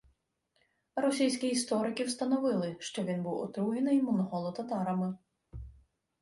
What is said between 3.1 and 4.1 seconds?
був отруєний